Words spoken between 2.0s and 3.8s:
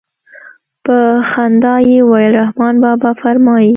وويل رحمان بابا فرمايي.